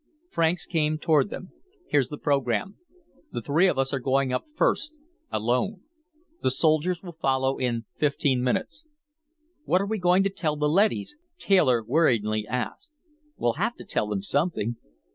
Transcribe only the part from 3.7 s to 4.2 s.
us are